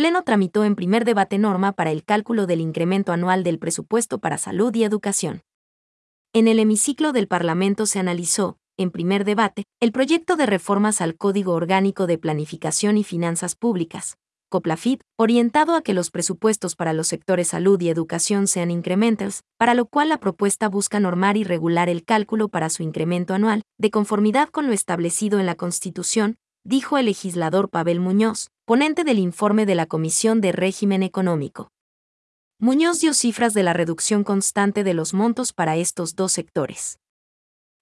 [0.00, 4.38] Pleno tramitó en primer debate norma para el cálculo del incremento anual del presupuesto para
[4.38, 5.42] salud y educación.
[6.32, 11.18] En el hemiciclo del Parlamento se analizó, en primer debate, el proyecto de reformas al
[11.18, 14.16] Código Orgánico de Planificación y Finanzas Públicas,
[14.48, 19.74] COPLAFIP, orientado a que los presupuestos para los sectores salud y educación sean incrementals, para
[19.74, 23.90] lo cual la propuesta busca normar y regular el cálculo para su incremento anual, de
[23.90, 29.66] conformidad con lo establecido en la Constitución, dijo el legislador Pavel Muñoz, ponente del informe
[29.66, 31.72] de la Comisión de Régimen Económico.
[32.60, 37.00] Muñoz dio cifras de la reducción constante de los montos para estos dos sectores.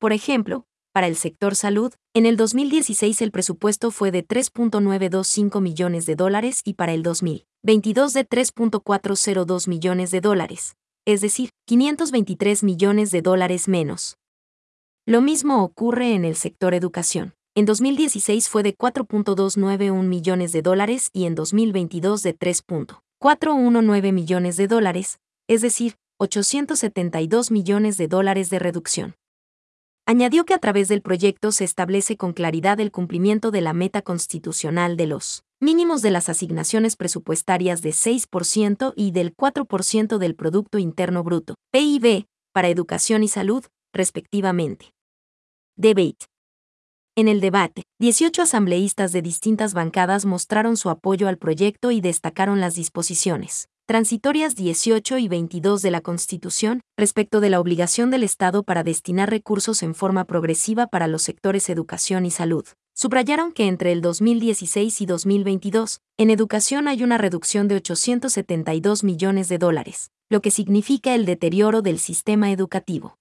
[0.00, 6.04] Por ejemplo, para el sector salud, en el 2016 el presupuesto fue de 3.925 millones
[6.04, 10.74] de dólares y para el 2022 de 3.402 millones de dólares,
[11.06, 14.16] es decir, 523 millones de dólares menos.
[15.06, 17.34] Lo mismo ocurre en el sector educación.
[17.54, 24.68] En 2016 fue de 4.291 millones de dólares y en 2022 de 3.419 millones de
[24.68, 29.16] dólares, es decir, 872 millones de dólares de reducción.
[30.06, 34.00] Añadió que a través del proyecto se establece con claridad el cumplimiento de la meta
[34.00, 40.78] constitucional de los mínimos de las asignaciones presupuestarias de 6% y del 4% del Producto
[40.78, 44.94] Interno Bruto, PIB, para educación y salud, respectivamente.
[45.76, 46.31] Debate.
[47.14, 52.60] En el debate, 18 asambleístas de distintas bancadas mostraron su apoyo al proyecto y destacaron
[52.60, 58.62] las disposiciones transitorias 18 y 22 de la Constitución, respecto de la obligación del Estado
[58.62, 62.64] para destinar recursos en forma progresiva para los sectores educación y salud.
[62.94, 69.48] Subrayaron que entre el 2016 y 2022, en educación hay una reducción de 872 millones
[69.50, 73.18] de dólares, lo que significa el deterioro del sistema educativo.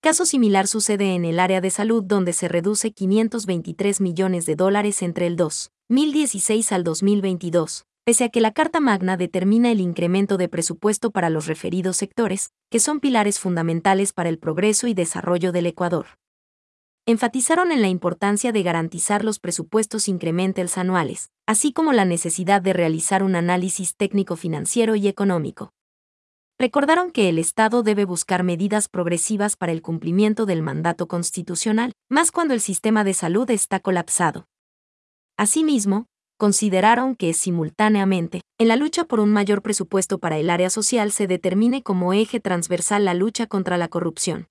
[0.00, 5.02] Caso similar sucede en el área de salud donde se reduce 523 millones de dólares
[5.02, 10.48] entre el 2016 al 2022, pese a que la Carta Magna determina el incremento de
[10.48, 15.66] presupuesto para los referidos sectores, que son pilares fundamentales para el progreso y desarrollo del
[15.66, 16.06] Ecuador.
[17.04, 22.72] Enfatizaron en la importancia de garantizar los presupuestos incrementales anuales, así como la necesidad de
[22.72, 25.72] realizar un análisis técnico financiero y económico.
[26.60, 32.32] Recordaron que el Estado debe buscar medidas progresivas para el cumplimiento del mandato constitucional, más
[32.32, 34.46] cuando el sistema de salud está colapsado.
[35.36, 41.12] Asimismo, consideraron que, simultáneamente, en la lucha por un mayor presupuesto para el área social
[41.12, 44.48] se determine como eje transversal la lucha contra la corrupción.